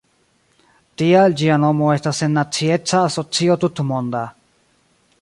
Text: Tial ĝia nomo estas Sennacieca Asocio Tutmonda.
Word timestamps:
Tial 1.01 1.35
ĝia 1.41 1.59
nomo 1.65 1.91
estas 1.97 2.23
Sennacieca 2.23 3.05
Asocio 3.11 3.63
Tutmonda. 3.65 4.27